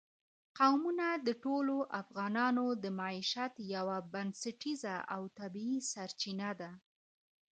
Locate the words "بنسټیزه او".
4.13-5.21